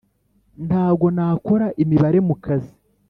Ntago 0.67 1.05
nakora 1.15 1.67
imibare 1.83 2.19
mu 2.27 2.35
kazi 2.43 2.73